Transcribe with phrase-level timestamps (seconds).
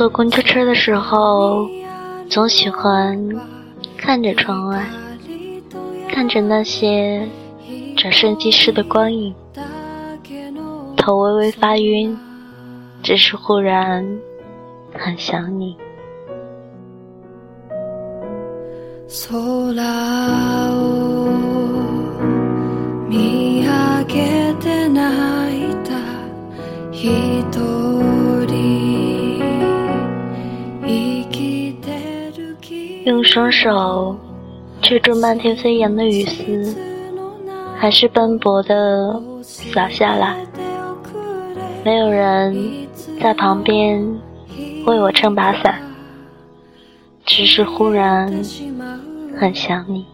[0.00, 1.68] 坐公交车的时候，
[2.30, 3.22] 总喜欢
[3.98, 4.82] 看着窗外，
[6.08, 7.28] 看着那些
[7.98, 9.34] 转瞬即逝的光影，
[10.96, 12.18] 头微微发晕，
[13.02, 14.02] 只是忽然
[14.94, 15.76] 很想你。
[33.10, 34.16] 用双手
[34.80, 36.76] 遮住漫天飞扬的雨丝，
[37.76, 40.36] 还是斑驳的洒下来。
[41.84, 42.56] 没有人
[43.20, 44.00] 在旁边
[44.86, 45.82] 为我撑把伞，
[47.26, 48.28] 只是忽然
[49.36, 50.06] 很想你。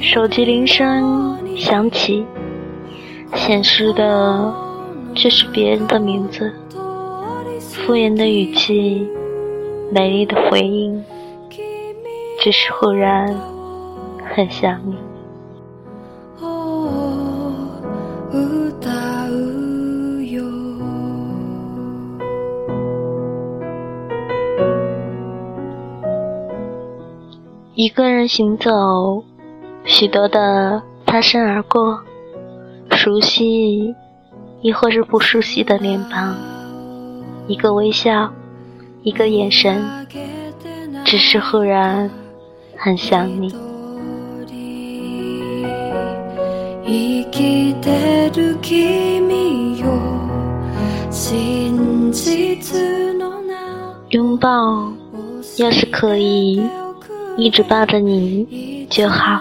[0.00, 2.26] 手机铃声响起。
[3.44, 4.54] 显示的
[5.16, 6.52] 却是别人的名字，
[7.58, 9.04] 敷衍的语气，
[9.90, 11.04] 美丽的回应，
[12.38, 13.34] 只是忽然
[14.32, 14.96] 很想你。
[27.74, 29.24] 一个人行走，
[29.84, 31.98] 许多的擦身而过。
[32.92, 33.94] 熟悉，
[34.60, 36.36] 亦或是不熟悉的脸庞，
[37.48, 38.32] 一个微笑，
[39.02, 39.82] 一个眼神，
[41.04, 42.08] 只是忽然
[42.76, 43.52] 很想你。
[54.10, 54.92] 拥抱，
[55.58, 56.62] 要是可以
[57.36, 59.40] 一直抱着你就好，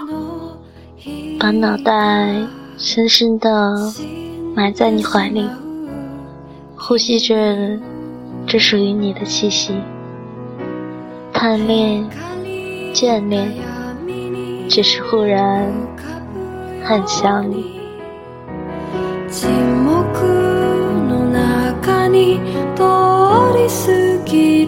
[1.37, 2.60] 把脑袋。
[2.83, 3.93] 深深的
[4.55, 5.47] 埋在你怀里，
[6.75, 7.77] 呼吸着
[8.47, 9.75] 这属于你的气息。
[11.31, 12.03] 贪恋、
[12.91, 13.51] 眷恋，
[14.67, 15.71] 只是忽然
[16.83, 17.79] 很想你。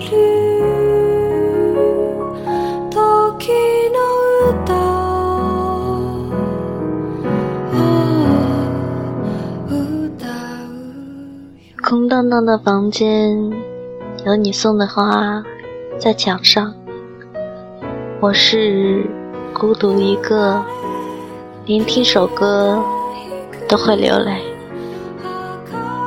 [0.09, 0.42] 空
[12.23, 13.51] 空荡的房间，
[14.25, 15.43] 有你送的花
[15.99, 16.73] 在墙上。
[18.21, 19.05] 我是
[19.53, 20.63] 孤独一个，
[21.65, 22.81] 连听首歌
[23.67, 24.41] 都会流泪，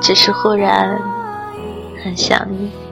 [0.00, 0.98] 只是忽然
[2.02, 2.85] 很想你。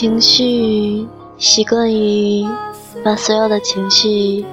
[0.00, 2.46] 情绪习惯于
[3.04, 4.46] 把所有的情绪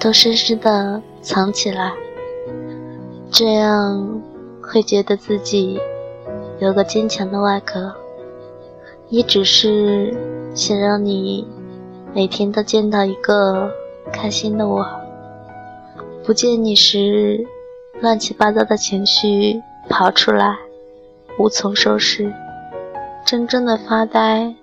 [0.00, 1.92] 都深深的藏起来，
[3.30, 4.20] 这样
[4.60, 5.78] 会觉得自己
[6.58, 7.94] 有个坚强的外壳，
[9.08, 10.12] 也只是
[10.52, 11.46] 想让你
[12.12, 13.70] 每天都见到一个
[14.12, 14.84] 开心的我。
[16.24, 17.46] 不见你时，
[18.00, 20.58] 乱七八糟的情绪跑出来，
[21.38, 22.34] 无从收拾。
[23.26, 24.54] 真正的发呆，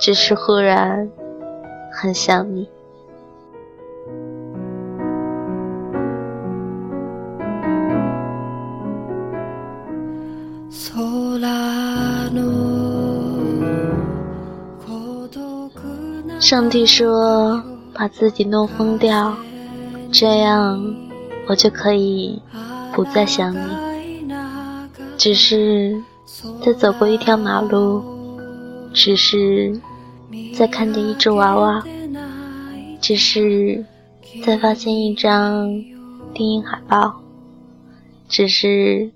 [0.00, 1.08] 只是忽然
[1.92, 2.68] 很想你。
[16.40, 17.62] 上帝说
[17.94, 19.36] ：“把自己弄疯掉，
[20.10, 20.82] 这样
[21.46, 22.42] 我就可以
[22.92, 23.60] 不再想你。”
[25.16, 26.02] 只是。
[26.62, 28.04] 在走过一条马路，
[28.92, 29.80] 只是
[30.54, 31.82] 在看见一只娃娃，
[33.00, 33.84] 只是
[34.44, 35.68] 在发现一张
[36.34, 37.22] 电影海报，
[38.28, 39.10] 只是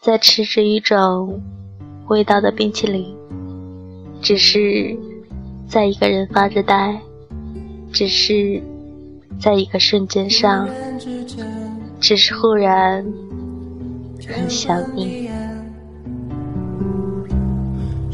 [0.00, 1.42] 在吃着一种
[2.08, 3.14] 味道的冰淇淋，
[4.22, 4.96] 只是
[5.68, 7.00] 在一个人发着呆，
[7.92, 8.62] 只是
[9.38, 10.68] 在一个瞬间上，
[12.00, 13.04] 只是忽然
[14.26, 15.30] 很想你。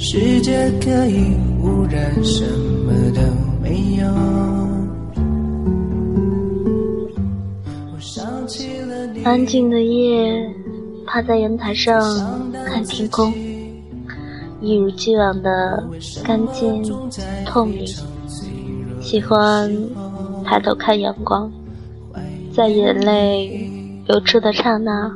[0.00, 2.47] 世界可以忽然什
[2.87, 3.21] 么都
[3.61, 4.06] 没有。
[9.25, 10.55] 安静的夜，
[11.05, 12.00] 趴在阳台上
[12.65, 13.35] 看天空，
[14.61, 15.85] 一如既往的
[16.23, 16.81] 干净
[17.45, 17.85] 透明。
[19.00, 19.69] 喜欢
[20.45, 21.50] 抬头看阳光，
[22.55, 23.69] 在眼泪
[24.06, 25.12] 流出的刹那，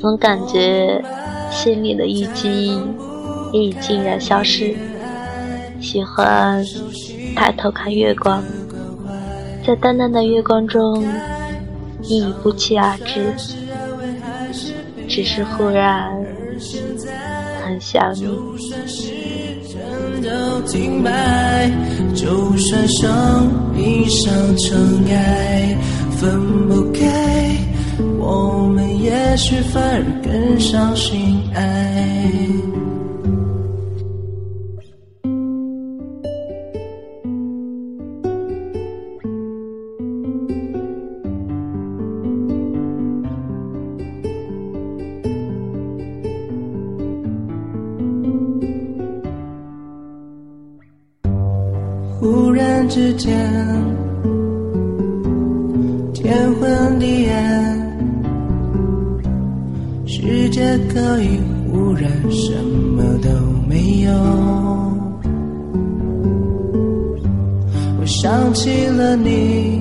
[0.00, 1.02] 总感觉
[1.50, 2.78] 心里的淤积
[3.52, 4.74] 也已竟然消失。
[5.80, 6.64] 喜欢
[7.34, 8.42] 抬头看月光，
[9.66, 11.04] 在淡淡的月光中，
[12.02, 13.32] 你已不期而至，
[15.06, 16.10] 只是忽然
[17.62, 18.26] 很想你。
[20.22, 21.70] 都停摆，
[22.14, 25.76] 就算生命上尘埃，
[26.12, 27.56] 分不开，
[28.18, 32.32] 我们也许反而更相信爱。
[52.88, 53.36] 之间，
[56.14, 57.98] 天昏地暗，
[60.06, 61.40] 世界可以
[61.70, 63.28] 忽然什么都
[63.68, 64.12] 没有。
[67.98, 69.80] 我想起了你，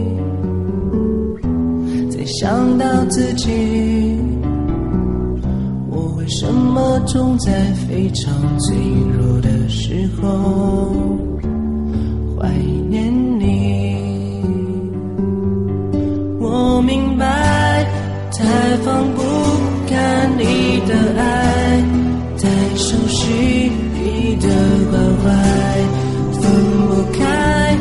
[2.09, 4.17] 再想到自己，
[5.89, 7.51] 我为什么总在
[7.87, 8.75] 非常脆
[9.17, 10.91] 弱的时候？
[12.45, 12.51] 怀
[12.89, 13.97] 念你，
[16.39, 17.25] 我明白，
[18.31, 18.45] 太
[18.83, 19.21] 放不
[19.89, 21.83] 开你的爱，
[22.39, 24.47] 太熟悉你的
[24.91, 24.93] 关
[25.23, 25.25] 怀，
[26.39, 26.43] 分
[26.87, 27.75] 不开，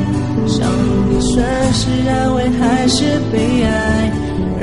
[0.46, 0.66] 想
[1.10, 1.44] 你算
[1.74, 4.10] 是安慰还是悲哀？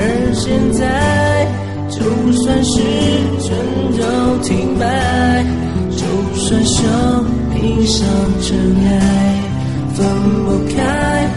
[0.34, 1.46] 现在，
[1.88, 2.02] 就
[2.32, 2.80] 算时
[3.38, 3.54] 针
[3.96, 4.02] 都
[4.42, 5.44] 停摆，
[5.92, 6.02] 就
[6.34, 7.24] 算生
[7.54, 8.04] 命像
[8.40, 8.58] 尘
[8.88, 9.31] 埃。
[9.94, 10.06] 分
[10.44, 11.28] 不开，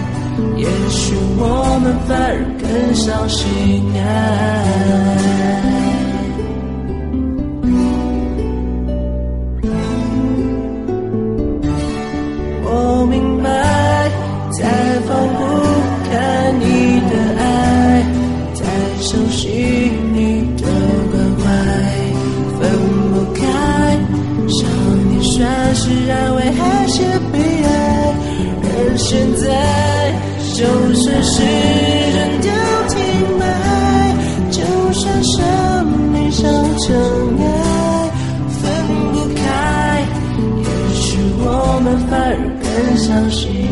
[0.56, 2.63] 也许我们反而更
[2.96, 3.44] 相信
[4.02, 5.65] 爱。
[36.86, 36.94] 尘
[37.40, 38.12] 埃，
[38.48, 38.62] 分
[39.12, 40.06] 不开，
[40.62, 41.44] 也许我
[41.84, 43.65] 们反而更相信。